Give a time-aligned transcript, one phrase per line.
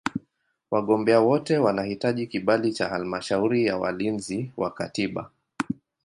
[0.71, 5.31] Wagombea wote wanahitaji kibali cha Halmashauri ya Walinzi wa Katiba.